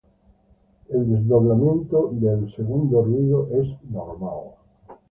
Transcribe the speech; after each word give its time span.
El 0.89 1.11
desdoblamiento 1.11 2.09
de 2.13 2.33
el 2.33 2.51
segundo 2.51 3.03
ruido 3.03 3.49
es 3.51 3.67
normal. 3.83 4.55